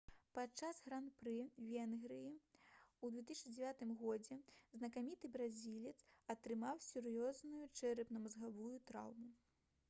[0.35, 1.33] падчас гран-пры
[1.71, 4.37] венгрыі ў 2009 годзе
[4.79, 5.95] знакаміты бразілец
[6.37, 9.31] атрымаў сур'ёзную чэрапна-мазгавую траўму